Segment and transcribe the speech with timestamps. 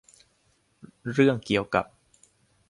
[1.13, 1.85] เรื่องเกี่ยวกับ